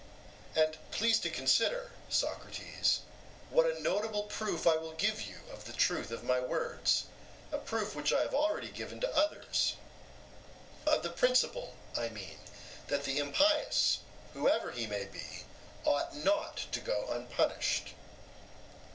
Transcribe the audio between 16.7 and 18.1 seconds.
to go unpunished.